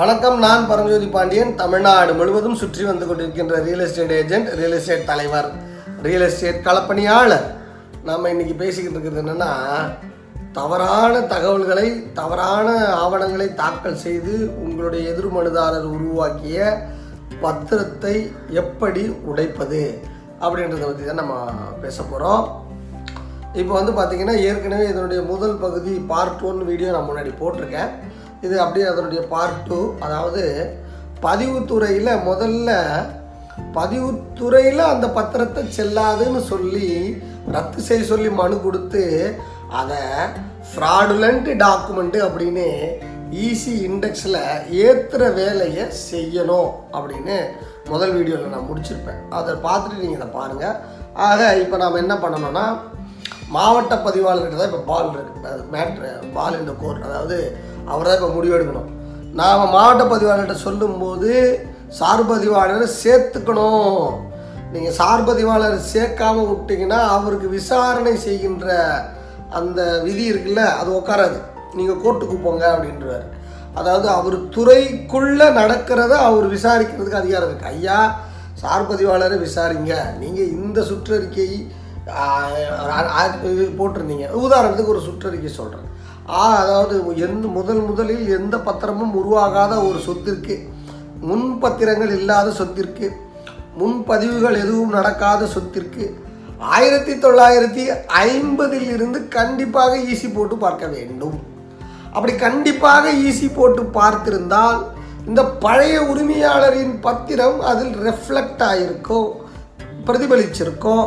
[0.00, 1.50] வணக்கம் நான் பரஞ்சோதி பாண்டியன்.
[1.60, 5.48] தமிழ்நாடு முழுவதும் சுற்றி வந்து கொண்டிருக்கின்ற real estate agent real estate தலைவர்
[6.06, 7.44] ரியல் எஸ்டேட் களப்பணியாளர்.
[8.08, 9.50] நாம் இன்னைக்கு பேசிக்கிட்டு இருக்கிறது என்னென்னா
[10.58, 11.88] தவறான தகவல்களை
[12.20, 12.68] தவறான
[13.02, 14.36] ஆவணங்களை தாக்கல் செய்து
[14.66, 16.70] உங்களுடைய எதிர் மனுதாரர் உருவாக்கிய
[17.44, 18.14] பத்திரத்தை
[18.62, 19.82] எப்படி உடைப்பது
[20.44, 21.36] அப்படின்றத பற்றி தான் நம்ம
[21.84, 22.46] பேச போகிறோம்
[23.60, 27.92] இப்போ வந்து பார்த்திங்கன்னா ஏற்கனவே இதனுடைய முதல் பகுதி பார்ட் ஒன் வீடியோ நான் முன்னாடி போட்டிருக்கேன்.
[28.42, 30.44] இது அப்படியே அதனுடைய பார்ட் டூ அதாவது
[31.22, 32.70] பதிவுத்துறையில் முதல்ல
[33.74, 36.88] பதிவுத்துறையில் அந்த பத்திரத்தை செல்லாதுன்னு சொல்லி
[37.52, 39.04] ரத்து செய்ய சொல்லி மனு கொடுத்து
[39.70, 40.00] அதை
[40.70, 42.66] ஃப்ராடுலண்ட் டாக்குமெண்ட்டு அப்படின்னு
[43.46, 44.38] ஈசி இண்டெக்ஸில்
[44.84, 47.36] ஏற்றுற வேலையை செய்யணும் அப்படின்னு
[47.88, 49.20] முதல் வீடியோவில் நான் முடிச்சிருப்பேன்.
[49.28, 50.78] அதை பார்த்துட்டு நீங்கள் இதை பாருங்கள்
[51.28, 52.64] ஆக இப்போ நாம் என்ன பண்ணணும்னா
[53.48, 55.70] மாவட்ட பதிவாளர்கிட்ட தான் இப்போ பால் இருக்கு.
[55.72, 57.38] மேட்ரு பால் இந்த கோர்ட் அதாவது
[57.92, 58.88] அவர் தான் இப்போ முடிவெடுக்கணும்.
[59.40, 61.30] நாம் மாவட்ட பதிவாளர்கிட்ட சொல்லும்போது
[61.98, 64.04] சார்பதிவாளரை சேர்த்துக்கணும்.
[64.74, 68.76] நீங்கள் சார் பதிவாளர் சேர்க்காம விட்டீங்கன்னா அவருக்கு விசாரணை செய்கின்ற
[69.58, 71.38] அந்த விதி இருக்குல்ல அது உட்காராது.
[71.78, 73.26] நீங்கள் கோர்ட்டுக்கு போங்க அப்படின்றார்.
[73.80, 77.98] அதாவது அவர் துறைக்குள்ளே நடக்கிறத அவர் விசாரிக்கிறதுக்கு அதிகாரம் இருக்குது ஐயா
[78.62, 79.94] சார் பதிவாளரை விசாரிங்க.
[80.22, 81.50] நீங்கள் இந்த சுற்றறிக்கை
[83.78, 84.26] போட்டிருந்தீங்க.
[84.46, 85.89] உதாரணத்துக்கு ஒரு சுற்றறிக்கை சொல்கிறேன்
[86.38, 90.56] ஆ அதாவது எந்த முதல் முதலில் எந்த பத்திரமும் உருவாகாத ஒரு சொத்திற்கு
[91.20, 93.06] முன்பத்திரங்கள் இல்லாத சொத்திற்கு
[93.78, 96.04] முன்பதிவுகள் எதுவும் நடக்காத சொத்திற்கு
[96.76, 101.38] ஆயிரத்தி தொள்ளாயிரத்தி ஐம்பதில் இருந்து கண்டிப்பாக ஈசி போட்டு பார்க்க வேண்டும்.
[102.12, 104.80] அப்படி கண்டிப்பாக ஈசி போட்டு பார்த்திருந்தால்
[105.26, 109.28] இந்த பழைய உரிமையாளரின் பத்திரம் அதில் ரெஃப்ளெக்ட் ஆகிருக்கும்
[110.06, 111.06] பிரதிபலிச்சிருக்கும்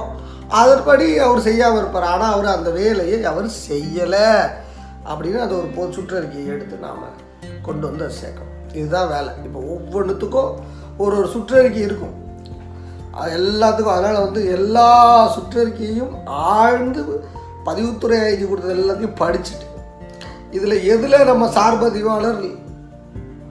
[0.62, 2.12] அதன்படி அவர் செய்யாமல் இருப்பார்.
[2.14, 4.30] ஆனால் அவர் அந்த வேலையை அவர் செய்யலை.
[5.10, 7.06] அப்படின்னு அது ஒரு பொது சுற்றறிக்கையை எடுத்து நாம்
[7.62, 8.52] கொண்டு வந்து அதை சேர்க்கணும்.
[8.74, 9.32] இதுதான் வேலை.
[9.44, 10.52] இப்போ ஒவ்வொன்றுத்துக்கும்
[10.98, 12.16] ஒரு ஒரு சுற்றறிக்கை இருக்கும்.
[13.12, 14.90] அது எல்லாத்துக்கும் அதனால் வந்து எல்லா
[15.36, 17.02] சுற்றறிக்கையும் ஆழ்ந்து
[17.66, 19.68] பதிவுத்துறை ஐடி கொடுத்தது எல்லாத்தையும் படிச்சுட்டு
[20.52, 22.42] இதில் எதில் நம்ம சார்பதிவாளர்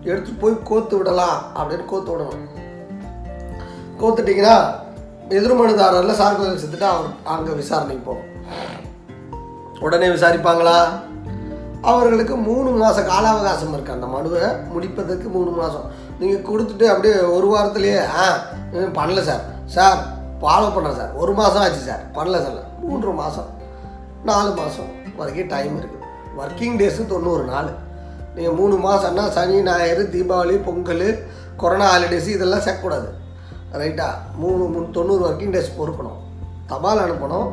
[0.03, 2.49] எடுத்து போய் கோத்து விடலாம் அப்படின்னு கோத்து விடணும்.
[4.01, 4.57] கோத்துட்டிங்கன்னா
[5.39, 8.31] எதிர்மனுதாரரில் சார்பதிவு செஞ்சுட்டு அவர் அங்கே விசாரணைக்கு போகும்.
[9.81, 10.77] உடனே விசாரிப்பாங்களா?
[11.91, 15.87] அவர்களுக்கு மூணு மாதம் கால அவகாசம் இருக்குது அந்த மனுவை முடிப்பதற்கு மூணு மாதம்
[16.21, 18.25] நீங்கள் கொடுத்துட்டு அப்படியே ஒரு வாரத்துலேயே ஆ
[18.99, 19.45] பண்ணல சார்.
[19.77, 20.01] சார்
[20.41, 21.13] ஃபாலோ பண்ணேன் சார்.
[21.23, 22.05] ஒரு மாதம் ஆச்சு சார்.
[22.15, 22.61] பண்ணல சார்.
[22.83, 23.51] மூன்று மாதம்
[24.29, 26.01] நாலு மாதம் வரைக்கும் டைம் இருக்குது
[26.41, 27.71] ஒர்க்கிங் டேஸு தொண்ணூறு நாள்.
[28.35, 31.07] நீங்கள் மூணு மாதம்னா சனி ஞாயிறு தீபாவளி பொங்கல்
[31.57, 33.09] கொரோனா ஹாலிடேஸ் இதெல்லாம் சேர்க்கக்கூடாது
[33.83, 36.19] ரைட்டா மூணு மூணு தொண்ணூறு ஒர்க்கிங் டேஸ் பொறுக்கணும்.
[36.67, 37.49] தபால் அனுப்பணும்.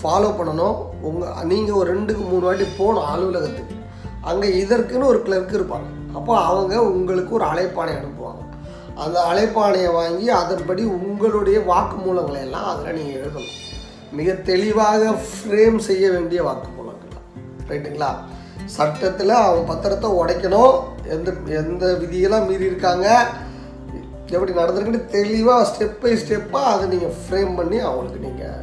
[0.00, 0.76] ஃபாலோ பண்ணணும்.
[1.08, 3.76] உங்கள் நீங்கள் ஒரு ரெண்டுக்கு மூணு வாட்டி போகணும் அலுவலகத்துக்கு.
[4.30, 5.88] அங்கே இதற்குன்னு ஒரு கிளர்க் இருப்பாங்க.
[6.18, 8.42] அப்போ அவங்க உங்களுக்கு ஒரு அழைப்பானை அனுப்புவாங்க.
[9.04, 13.54] அந்த அழைப்பானையை வாங்கி அதன்படி உங்களுடைய வாக்குமூலங்களை எல்லாம் அதில் நீங்கள் எழுதணும்.
[14.18, 17.16] மிக தெளிவாக ஃப்ரேம் செய்ய வேண்டிய வாக்குமூலங்கள்
[17.70, 18.10] ரைட்டுங்களா?
[18.76, 20.74] சட்டத்தில் அவன் பத்திரத்தை உடைக்கணும்.
[21.14, 21.32] எந்த
[21.62, 23.08] எந்த விதியெல்லாம் மீறி இருக்காங்க?
[24.34, 28.62] எப்படி நடந்திருக்குன்னு தெளிவாக ஸ்டெப் பை ஸ்டெப்பாக அதை நீங்கள் ஃப்ரேம் பண்ணி அவங்களுக்கு நீங்கள்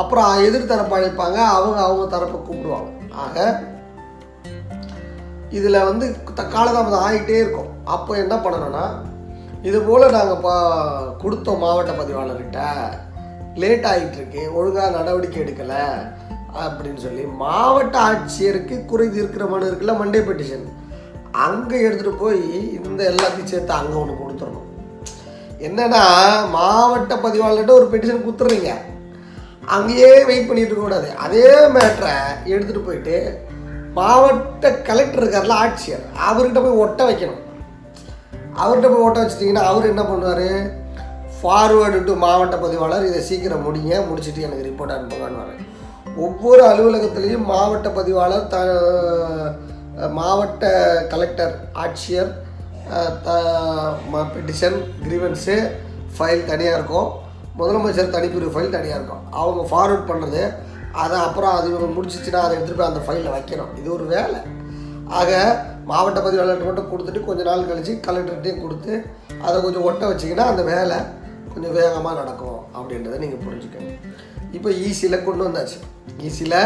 [0.00, 2.90] அப்புறம் எதிர் தரப்பு அழைப்பாங்க அவங்க அவங்க தரப்பை கூப்பிடுவாங்க.
[3.24, 3.36] ஆக
[5.58, 6.04] இதில் வந்து
[6.54, 7.70] காலதாமதம் ஆகிட்டே இருக்கும்.
[7.94, 8.84] அப்போ என்ன பண்ணணும்னா
[9.68, 10.54] இது போல் நாங்கள் பா
[11.22, 12.60] கொடுத்தோம் மாவட்ட பதிவாளர்கிட்ட.
[13.62, 15.82] லேட் ஆகிட்டுருக்கு ஒழுங்காக நடவடிக்கை எடுக்கலை
[16.62, 20.64] அப்படின்னு சொல்லி மாவட்ட ஆட்சியருக்கு குறை தீர்க்கிற மனு இருக்குல்ல மண்டே பெட்டிஷன்
[21.46, 22.42] அங்கே எடுத்துகிட்டு போய்
[22.78, 24.68] இந்த எல்லாத்தையும் சேர்த்து அங்கே ஒன்று கொடுத்துடணும்.
[25.68, 26.02] என்னன்னா
[26.56, 28.72] மாவட்ட பதிவாளர்கிட்ட ஒரு பெட்டிஷன் கொடுத்துட்றீங்க.
[29.62, 32.14] அங்கேயே வெயிட் பண்ணிட்டு இருக்கக்கூடாது அதே மேட்ரை
[32.52, 33.16] எடுத்துகிட்டு போயிட்டு
[33.98, 37.42] மாவட்ட கலெக்டர் இருக்கார்ல ஆட்சியர் அவர்கிட்ட போய் ஒட்ட வைக்கணும்.
[38.62, 40.48] அவர்கிட்ட போய் ஓட்ட வச்சிட்டிங்கன்னா அவர் என்ன பண்ணுவார்?
[41.38, 45.70] ஃபார்வேர்டு டு மாவட்ட பதிவாளர் இதை சீக்கிரம் முடிங்க முடிச்சுட்டு எனக்கு ரிப்போர்ட் அனுப்புங்கன்னு
[46.24, 48.58] ஒவ்வொரு அலுவலகத்துலேயும் மாவட்ட பதிவாளர் த
[50.18, 50.70] மாவட்ட
[51.12, 51.54] கலெக்டர்
[51.84, 52.30] ஆட்சியர்
[54.34, 55.56] பெட்டிஷன் கிரீவன்ஸு
[56.16, 57.10] ஃபைல் தனியாக இருக்கும்.
[57.58, 59.24] முதலமைச்சர் தனிப்பிரிவு ஃபைல் தனியாக இருக்கும்.
[59.40, 60.42] அவங்க ஃபார்வர்ட் பண்ணுறது
[61.02, 63.70] அதை அப்புறம் அது இவங்க முடிச்சிச்சுன்னா அதை எடுத்துகிட்டு போய் அந்த ஃபைலில் வைக்கணும்.
[63.80, 64.40] இது ஒரு வேலை.
[65.20, 65.30] ஆக
[65.90, 68.92] மாவட்ட பதிவாளர்கிட்ட மட்டும் கொடுத்துட்டு கொஞ்ச நாள் கழித்து கலெக்டர்கிட்டையும் கொடுத்து
[69.46, 70.98] அதை கொஞ்சம் ஒட்ட வச்சிங்கன்னா அந்த வேலை
[71.54, 73.98] கொஞ்சம் வேகமாக நடக்கும் அப்படின்றத நீங்கள் புரிஞ்சுக்கணும்
[74.56, 75.78] இப்போ ஈஸியில் கொண்டு வந்தாச்சு.
[76.26, 76.60] ஈஸியில்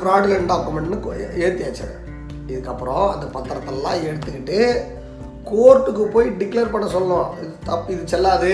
[0.00, 0.98] ஃப்ராடுலண்ட் டாக்குமெண்ட்னு
[1.44, 1.86] ஏற்றியாச்சு
[2.50, 4.58] இதுக்கப்புறம் அந்த பத்திரத்தெல்லாம் எடுத்துக்கிட்டு
[5.50, 7.30] கோர்ட்டுக்கு போய் டிக்ளேர் பண்ண சொல்லணும்.
[7.42, 8.52] இது தப்பு இது செல்லாது.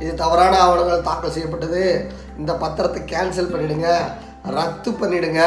[0.00, 2.10] இது தவறான ஆவணங்கள் தாக்கல் செய்யப்பட்டது.
[2.38, 3.94] இந்த பத்திரத்தை கேன்சல் பண்ணிடுங்க.
[4.42, 5.42] ரத்து பண்ணிடுங்க.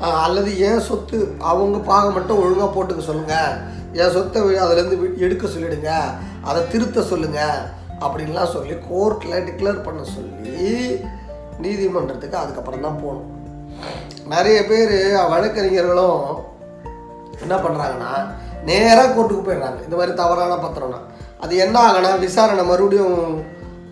[0.00, 3.58] அல்லது என் சொத்து அவங்க பாகம் மட்டும் ஒழுங்காக போட்டுக்க சொல்லுங்கள்
[3.92, 5.90] என் சொத்தை அதுலேருந்து வி- எடுக்க சொல்லிடுங்க.
[6.42, 11.00] அதை திருத்த சொல்லுங்கள் அப்படின்லாம் சொல்லி கோர்ட்டில் டிக்ளேர் பண்ண சொல்லி
[11.58, 13.40] நீதிமன்றத்துக்கு அதுக்கப்புறம் தான் போகணும்.
[14.28, 16.44] நிறைய பேர் வழக்கறிஞர்களும்
[17.40, 18.30] என்ன பண்ணுறாங்கன்னா
[18.64, 19.84] நேராக கோர்ட்டுக்கு போயிடுறாங்க.
[19.84, 20.98] இந்த மாதிரி தவறான பத்திரம்னா
[21.40, 23.44] அது என்ன ஆகுனா விசாரணை மறுபடியும்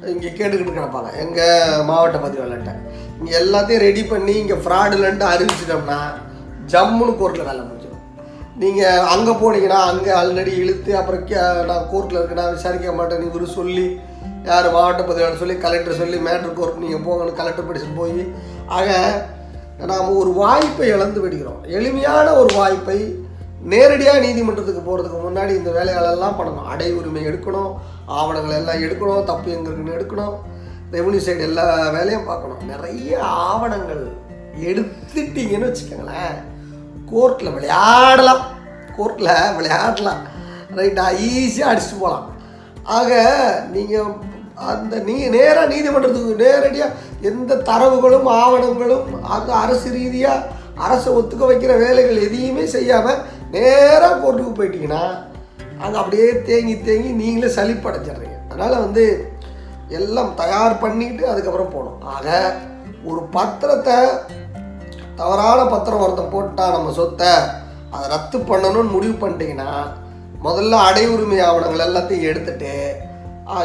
[0.07, 1.19] இங்கே கேட்டுக்கிட்டு கிடப்பாங்க.
[1.19, 2.75] எங்கள் மாவட்ட பதிவாளர்கிட்ட.
[3.19, 5.99] இங்கே எல்லாத்தையும் ரெடி பண்ணி இங்கே ஃப்ராடுலன்ட்டு அறிவிச்சிட்டோம்னா
[6.67, 7.89] ஜம்முன்னு கோர்ட்டில் வேலை முடிஞ்சிடும்.
[8.57, 13.49] நீங்கள் அங்கே போனீங்கன்னா அங்கே ஆல்ரெடி இழுத்து அப்புறம் கே- நான் கோர்ட்டில் இருக்கு நான் விசாரிக்க மாட்டேன் இவர்
[13.49, 14.01] சொல்லி
[14.45, 18.33] யார் மாவட்ட பதிவாளர் சொல்லி கலெக்டர் சொல்லி மேட்ரு கோர்ட் நீங்கள் போங்கன்னு கலெக்டர் படிச்சு போய்
[18.67, 19.23] ஆக
[19.79, 21.65] நாம் ஒரு வாய்ப்பை இழந்து விடுகிறோம்.
[21.67, 23.15] எளிமையான ஒரு வாய்ப்பை
[23.63, 26.65] நேரடியாக நீதிமன்றத்துக்கு போகிறதுக்கு முன்னாடி இந்த வேலைகளெல்லாம் பண்ணணும்.
[26.65, 27.73] அடை உரிமை எடுக்கணும்.
[28.19, 30.37] ஆவணங்கள் எல்லாம் எடுக்கணும் தப்பு எங்க இருக்குன்னு எடுக்கணும்.
[30.97, 31.67] ரெவன்யூ சைடு எல்லா
[31.97, 32.63] வேலையும் பார்க்கணும்.
[32.73, 33.19] நிறைய
[33.49, 34.05] ஆவணங்கள்
[34.69, 36.37] எடுத்துட்டீங்கன்னு வச்சுக்கோங்களேன்.
[37.13, 38.43] கோர்ட்டில் விளையாடலாம்.
[38.97, 40.23] கோர்ட்டில் விளையாடலாம்.
[40.79, 42.27] ரைட்டா ஈஸியாக அடிச்சுட்டு போகலாம்.
[42.99, 43.11] ஆக
[43.75, 44.11] நீங்கள்
[44.71, 46.97] அந்த நீ நேராக நீதிமன்றத்துக்கு நேரடியாக
[47.29, 50.47] எந்த தரவுகளும் ஆவணங்களும் அது அரசு ரீதியாக
[50.87, 53.23] அரசை ஒத்துக்க வைக்கிற வேலைகள் எதையுமே செய்யாமல்
[53.55, 55.05] நேராக கோர்ட்டுக்கு போயிட்டீங்கன்னா
[55.85, 58.39] அது அப்படியே தேங்கி தேங்கி நீங்களே சளிப்படைஞ்சிடுறீங்க.
[58.49, 59.05] அதனால் வந்து
[59.99, 62.01] எல்லாம் தயார் பண்ணிட்டு அதுக்கப்புறம் போகணும்.
[62.15, 62.27] ஆக
[63.05, 63.97] ஒரு பத்திரத்தை
[65.21, 67.33] தவறான பத்திரம் ஒருத்தன் போட்டால் நம்ம சொத்தை
[67.95, 69.71] அதை ரத்து பண்ணணும்னு முடிவு பண்ணிட்டீங்கன்னா
[70.45, 72.75] முதல்ல அடை உரிமை ஆவணங்கள் எல்லாத்தையும் எடுத்துட்டு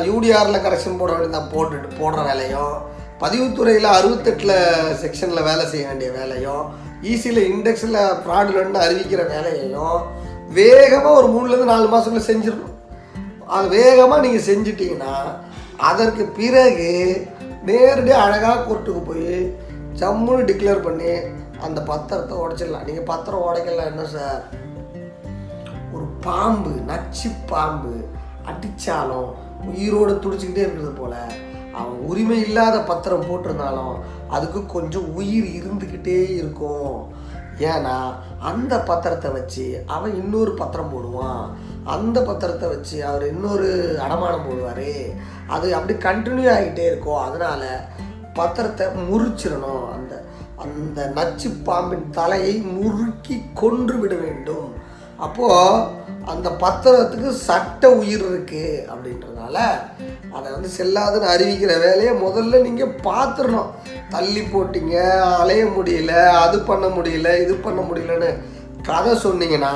[0.09, 2.73] யூடிஆரில் கரெக்ஷன் போட வேண்டியதான் போட்டுட்டு போடுற வேலையும்
[3.21, 4.55] பதிவுத்துறையில் அறுபத்தெட்டில்
[5.03, 6.63] செக்ஷனில் வேலை செய்ய வேண்டிய வேலையும்
[7.11, 9.97] ஈஸியில் இண்டெக்ஸில் ஃப்ராடுலன்னு அறிவிக்கிற வேலையையும்
[10.49, 12.73] வேகமாக ஒரு மூணுலேருந்து நாலு மாதத்துல செஞ்சிடணும்.
[13.45, 15.13] அது வேகமாக நீங்கள் செஞ்சிட்டிங்கன்னா
[15.77, 16.89] அதற்கு பிறகு
[17.63, 19.57] நேரடியாக அழகாக கோர்ட்டுக்கு போய்
[19.99, 21.11] ஜம்முன்னு டிக்ளேர் பண்ணி
[21.61, 22.85] அந்த பத்திரத்தை உடைச்சிடலாம்.
[22.85, 24.43] நீங்கள் பத்திரம் உடைக்கலாம் என்ன சார்?
[25.93, 27.93] ஒரு பாம்பு நச்சு பாம்பு
[28.49, 29.29] அடித்தாலும்
[29.65, 31.19] உயிரோடு துடிச்சிக்கிட்டே இருக்கிறது போல்
[31.73, 33.95] அவன் உரிமை இல்லாத பத்திரம் போட்டிருந்தாலும்
[34.29, 37.13] அதுக்கு கொஞ்சம் உயிர் இருந்துக்கிட்டே இருக்கும்.
[37.59, 41.45] ஏன்னா அந்த பத்திரத்தை வச்சு அவன் இன்னொரு பத்திரம் போடுவான்.
[41.83, 45.15] அந்த பத்திரத்தை வச்சு அவர் இன்னொரு அடமானம் போடுவார்.
[45.47, 47.23] அது அப்படி கண்டினியூ ஆகிட்டே இருக்கும்.
[47.23, 47.69] அதனால்
[48.33, 49.89] பத்திரத்தை முறிச்சிடணும்.
[49.89, 50.23] அந்த
[50.57, 54.73] அந்த நச்சு பாம்பின் தலையை முறுக்கி கொன்று விட வேண்டும்.
[55.17, 55.87] அப்போது
[56.31, 59.57] அந்த பத்திரத்துக்கு சட்ட உயிர் இருக்குது அப்படின்றதுனால
[60.37, 63.69] அதை வந்து செல்லாதுன்னு அறிவிக்கிற வேலையை முதல்ல நீங்கள் பார்த்துடணும்.
[64.09, 64.95] தள்ளி போட்டிங்க
[65.41, 68.31] அலைய முடியல அது பண்ண முடியல இது பண்ண முடியலன்னு
[68.83, 69.73] கதை சொன்னீங்கன்னா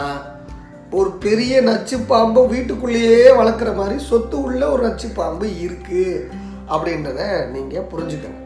[0.91, 6.27] ஒரு பெரிய நச்சு பாம்பு வீட்டுக்குள்ளேயே வளர்க்குற மாதிரி சொத்து உள்ள ஒரு நச்சு பாம்பு இருக்குது
[6.73, 7.21] அப்படின்றத
[7.55, 8.45] நீங்கள் புரிஞ்சுக்கணும்.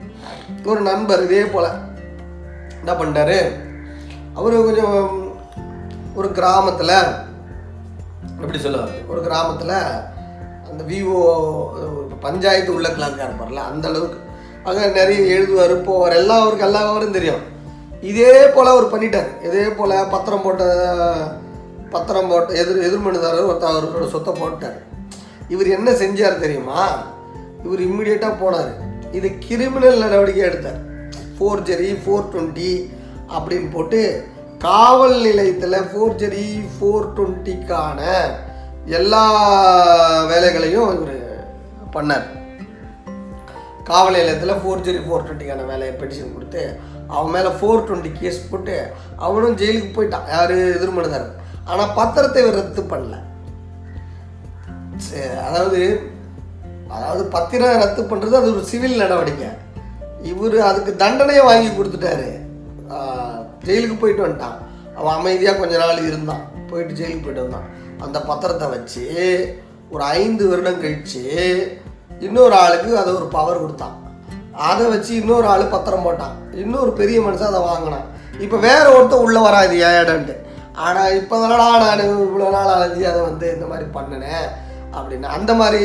[0.65, 1.69] ஒரு நண்பர் இதே போல்
[2.79, 3.39] என்ன பண்ணிட்டாரு?
[4.33, 4.97] அவர் கொஞ்சம்
[6.15, 6.97] ஒரு கிராமத்தில்
[8.43, 9.77] எப்படி சொல்லுவார் ஒரு கிராமத்தில்
[10.69, 11.17] அந்த விஓ
[12.25, 14.19] பஞ்சாயத்து உள்ள கிளாக்காக இருப்பார்ல அந்த அளவுக்கு.
[14.67, 17.41] அங்கே நிறைய எழுதுவார் போவார் எல்லாம் அவருக்கு எல்லா விவரம் தெரியும்.
[18.09, 19.29] இதே போல் அவர் பண்ணிட்டார்.
[19.47, 20.63] இதே போல் பத்திரம் போட்ட
[21.93, 24.77] பத்திரம் போட்ட எதிர் எதிர்மனுதாரர் ஒருத்தர் அவரோட சொத்தை போட்டார்.
[25.53, 26.81] இவர் என்ன செஞ்சார் தெரியுமா?
[27.65, 28.71] இவர் இம்மிடியேட்டாக போனார்.
[29.17, 30.79] இது கிரிமினல் நடவடிக்கை எடுத்தார்.
[31.35, 32.71] ஃபோர் ஜெரி ஃபோர் டுவெண்ட்டி
[33.35, 34.01] அப்படின்னு போட்டு
[34.65, 38.01] காவல் நிலையத்தில் ஃபோர்ஜரி ஃபோர் டுவெண்ட்டிக்கான
[38.97, 39.23] எல்லா
[40.29, 41.17] வேலைகளையும் இவர்
[41.95, 42.27] பண்ணார்.
[43.89, 46.63] காவல் நிலையத்தில் ஃபோர்ஜரி ஃபோர் டுவெண்ட்டிக்கான வேலையை பெட்டிஷன் கொடுத்து
[47.15, 48.77] அவன் மேலே ஃபோர் டுவெண்ட்டி கேஸ் போட்டு
[49.25, 50.29] அவனும் ஜெயிலுக்கு போயிட்டான்.
[50.35, 51.27] யார் எதிர்மனுதார்
[51.71, 53.17] ஆனால் பத்திரத்தை இவர் ரத்து பண்ணல.
[55.07, 55.81] சரி, அதாவது
[56.95, 59.51] அதாவது பத்திரம் ரத்து பண்ணுறது அது ஒரு சிவில் நடவடிக்கை.
[60.31, 62.31] இவர் அதுக்கு தண்டனையை வாங்கி கொடுத்துட்டாரு.
[63.67, 64.57] ஜெயிலுக்கு போயிட்டு வந்துட்டான்.
[64.97, 66.43] அவன் அமைதியாக கொஞ்ச நாள் இருந்தான்.
[66.69, 67.67] போயிட்டு ஜெயிலுக்கு போயிட்டு வந்தான்.
[68.05, 69.05] அந்த பத்திரத்தை வச்சு
[69.93, 71.23] ஒரு ஐந்து வருடம் கழித்து
[72.25, 73.97] இன்னொரு ஆளுக்கு அதை ஒரு பவர் கொடுத்தான்.
[74.69, 76.35] அதை வச்சு இன்னொரு ஆள் பத்திரம் போட்டான்.
[76.63, 78.07] இன்னொரு பெரிய மனுஷன் அதை வாங்கினான்.
[78.45, 80.35] இப்போ வேற ஒருத்தன் உள்ளே வரா இது
[80.85, 84.45] ஆனால் இப்போ தானடா நான் இவ்வளோ நாள் அலைஞ்சி அதை வந்து இந்த மாதிரி பண்ணினேன்
[84.97, 85.27] அப்படின்னு.
[85.37, 85.83] அந்த மாதிரி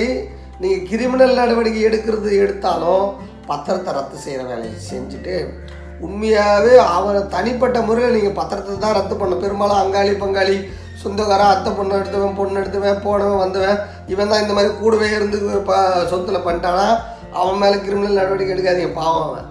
[0.62, 3.04] நீங்கள் கிரிமினல் நடவடிக்கை எடுக்கிறது எடுத்தாலும்
[3.50, 5.34] பத்திரத்தை ரத்து செய்கிற வேலையை செஞ்சுட்டு
[6.00, 10.56] உண்மையாகவே அவனை தனிப்பட்ட முறையில் நீங்கள் பத்திரத்தை தான் ரத்து பண்ணும் பெரும்பாலும் அங்காளி பங்காளி
[11.02, 15.72] சொந்தக்காரன் அத்தை பொண்ணு எடுத்தவன் பொண்ணு எடுத்தவன் போனவன் வந்தவன் இவன் தான் இந்த மாதிரி கூடவே இருந்து ப
[16.10, 16.86] சொத்தில் பண்ணிட்டானா
[17.32, 19.46] அவன் மேலே கிரிமினல் நடவடிக்கை எடுக்காதீங்க பாவம் அவன்.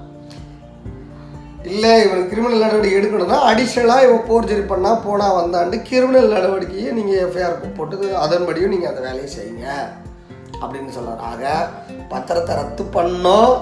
[1.64, 7.78] இல்லை இவன் கிரிமினல் நடவடிக்கை எடுக்கணும்னா அடிஷ்னலாக இவன் போர்ஜரி பண்ணால் போனால் வந்தான்ட்டு கிரிமினல் நடவடிக்கையை நீங்கள் எஃப்ஐஆர்
[7.78, 9.68] போட்டு அதன்படியும் நீங்கள் அந்த வேலையை செய்யுங்க.
[10.62, 11.44] அப்படின்னு சொல்கிறார் ஆக
[12.10, 13.56] பத்திரத்தை ரத்து பண்ணோம்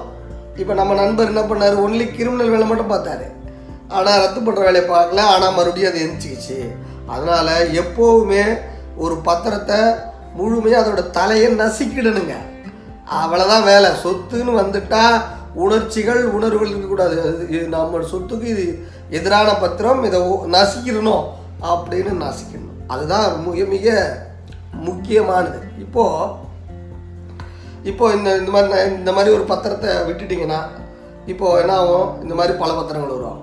[0.62, 1.78] இப்போ நம்ம நண்பர் என்ன பண்ணார்?
[1.86, 3.26] ஒன்லி கிரிமினல் வேலை மட்டும் பார்த்தாரு.
[3.96, 5.24] ஆனால் ரத்து பண்ணுற வேலையை பார்க்கல.
[5.34, 6.60] ஆனால் மறுபடியும் அது எந்திரிச்சிக்கிச்சு
[7.14, 8.44] அதனால் எப்போவுமே
[9.04, 9.80] ஒரு பத்திரத்தை
[10.40, 12.36] முழுமையாக அதோட தலையை நசுக்கிடணுங்க.
[13.22, 13.90] அவ்வளோதான் வேலை.
[14.04, 15.18] சொத்துன்னு வந்துட்டால்
[15.66, 17.18] உணர்ச்சிகள் உணர்வுகள் இருக்கக்கூடாது.
[17.56, 18.66] இது நம்ம சொத்துக்கு இது
[19.18, 20.02] எதிரான பத்திரம்.
[20.10, 20.20] இதை
[20.56, 21.26] நசிக்கிடணும் நசிக்கிறணும்
[21.74, 23.94] அப்படின்னு நசிக்கணும் அதுதான் மிக மிக
[24.88, 25.60] முக்கியமானது.
[25.84, 26.44] இப்போது
[27.92, 30.60] இப்போ இந்த இந்த மாதிரி இந்த மாதிரி ஒரு பத்திரத்தை விட்டுட்டிங்கன்னா
[31.32, 32.10] இப்போ என்ன ஆகும்?
[32.24, 33.40] இந்த மாதிரி பல பத்திரங்கள் வரும்.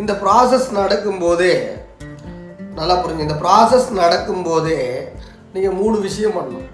[0.00, 1.52] இந்த ப்ராசஸ் நடக்கும்போதே
[2.78, 4.78] நல்லா புரிஞ்சு இந்த ப்ராசஸ் நடக்கும்போதே
[5.54, 6.68] நீங்கள் மூணு விஷயம் பண்ணணும்.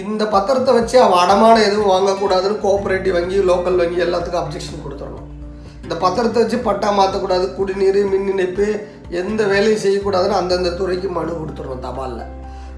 [0.00, 5.26] இந்த பத்திரத்தை வச்சு அவன் அடமானம் எதுவும் வாங்கக்கூடாதுன்னு கோஆப்ரேட்டிவ் வங்கி லோக்கல் வங்கி எல்லாத்துக்கும் அப்ஜெக்ஷன் கொடுத்துடணும்.
[5.84, 8.66] இந்த பத்திரத்தை வச்சு பட்டா மாற்றக்கூடாது குடிநீர் மின் இணைப்பு
[9.22, 12.30] எந்த வேலையும் செய்யக்கூடாதுன்னு அந்தந்த துறைக்கு மனு கொடுத்துடணும் தபாலில்.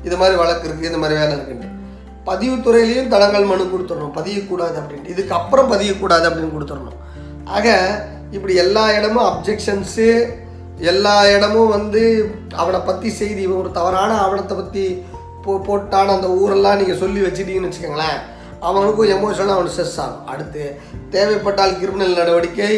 [0.06, 1.80] இது மாதிரி வழக்கு இருக்குது இந்த மாதிரி வேலை இருக்குன்னு
[2.28, 4.16] பதிவுத்துறையிலையும் தடங்கள் மனு கொடுத்துடணும்.
[4.18, 6.98] பதியக்கூடாது அப்படின்ட்டு இதுக்கப்புறம் பதியக்கூடாது அப்படின்னு கொடுத்துடணும்.
[7.56, 7.68] ஆக
[8.36, 10.08] இப்படி எல்லா இடமும் அப்ஜெக்ஷன்ஸு
[10.90, 12.02] எல்லா இடமும் வந்து
[12.62, 14.84] அவனை பற்றி செய்தி இவன் ஒரு தவறான ஆவணத்தை பற்றி
[15.44, 18.18] போ போட்டான அந்த ஊரெல்லாம் நீங்கள் சொல்லி வச்சுட்டீங்கன்னு வச்சுக்கோங்களேன்
[18.68, 20.26] அவனுக்கும் எமோஷனாக அவனுக்கு ஸ்ட்ரெஸ் ஆகும்.
[20.32, 20.64] அடுத்து
[21.14, 22.74] தேவைப்பட்டால் கிரிமினல் நடவடிக்கை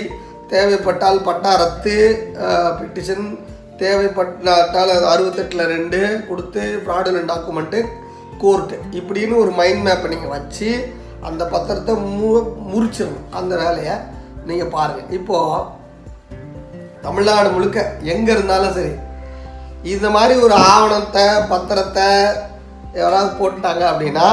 [0.53, 1.97] தேவைப்பட்டால் பட்டா ரத்து
[2.81, 3.27] பிட்டிஷன்
[3.83, 7.81] தேவைப்பட்டால் அறுபத்தெட்டில் ரெண்டு கொடுத்து ஃப்ராடுலன் டாக்குமெண்ட்டு
[8.43, 10.69] கோர்ட்டு இப்படின்னு ஒரு மைண்ட் மேப்பை நீங்கள் வச்சு
[11.29, 12.31] அந்த பத்திரத்தை மு
[12.73, 13.29] முறிச்சிடணும்.
[13.38, 13.95] அந்த வேலையை
[14.49, 15.64] நீங்கள் பாருங்கள் இப்போது
[17.05, 17.79] தமிழ்நாடு முழுக்க
[18.14, 18.95] எங்கே இருந்தாலும் சரி
[19.95, 22.09] இந்த மாதிரி ஒரு ஆவணத்தை பத்திரத்தை
[23.00, 24.29] யாராவது போட்டாங்க அப்படின்னா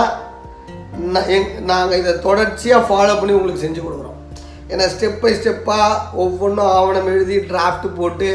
[1.36, 4.17] எங் நாங்கள் இதை தொடர்ச்சியாக ஃபாலோ பண்ணி உங்களுக்கு செஞ்சு கொடுக்குறோம்.
[4.72, 8.29] ஏன்னா ஸ்டெப் பை ஸ்டெப்பாக ஒவ்வொன்றும் ஆவணம் எழுதி டிராஃப்ட் போட்டு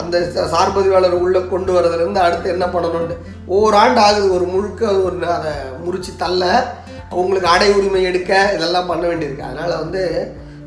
[0.00, 0.16] அந்த
[0.54, 3.14] சார்பதிவாளர் உள்ளே கொண்டு வரதுலேருந்து அடுத்து என்ன பண்ணணும்னு
[3.58, 5.52] ஓராண்டு ஆகுது ஒரு முழுக்க ஒரு அதை
[5.84, 6.50] முறிச்சு தள்ள
[7.20, 9.48] உங்களுக்கு அடை உரிமை எடுக்க இதெல்லாம் பண்ண வேண்டியிருக்கு.
[9.48, 10.02] அதனால் வந்து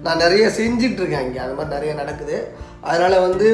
[0.06, 1.42] நான் நிறைய செஞ்சிட்ருக்கேன் இங்கே.
[1.46, 2.38] அது மாதிரி நிறைய நடக்குது.
[2.90, 3.48] அதனால் வந்து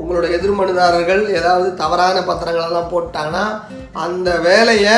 [0.00, 3.44] உங்களோட எதிர்மனுதாரர்கள் ஏதாவது தவறான பத்திரங்களெல்லாம் போட்டாங்கன்னா
[4.06, 4.96] அந்த வேலையை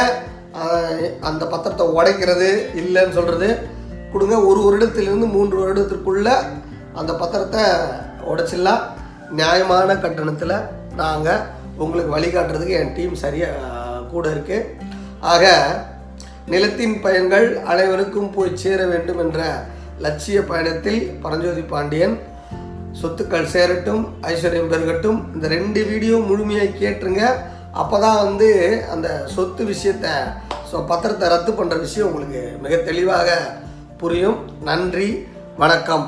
[1.31, 2.49] அந்த பத்திரத்தை உடைக்கிறது
[2.83, 3.49] இல்லைன்னு சொல்கிறது
[4.13, 4.37] கொடுங்க.
[4.51, 6.37] ஒரு வருடத்திலிருந்து மூன்று வருடத்திற்குள்ளே
[7.01, 7.65] அந்த பத்திரத்தை
[8.33, 8.83] உடைச்சிடலாம்.
[9.37, 10.55] நியாயமான கட்டணத்தில்
[11.01, 11.45] நாங்கள்
[11.77, 14.69] உங்களுக்கு வழிகாட்டுறதுக்கு என் டீம் சரியாக கூட இருக்குது
[15.33, 15.45] ஆக
[16.53, 19.41] நிலத்தின் பயன்கள் அனைவருக்கும் போய் சேர வேண்டும் என்ற
[20.05, 22.17] லட்சிய பயணத்தில் பரஞ்சோதி பாண்டியன்
[23.01, 25.19] சொத்துக்கள் சேரட்டும் ஐஸ்வர்யம் பெருகட்டும்.
[25.35, 27.25] இந்த ரெண்டு வீடியோ முழுமையாக கேட்டுருங்க.
[27.81, 28.49] அப்போ தான் வந்து
[28.95, 30.15] அந்த சொத்து விஷயத்தை
[30.71, 33.37] ஸோ பத்திரத்தை ரத்து பண்ணுற விஷயம் உங்களுக்கு மிக தெளிவாக
[34.01, 34.39] புரியும்.
[34.71, 35.11] நன்றி
[35.63, 36.07] வணக்கம்.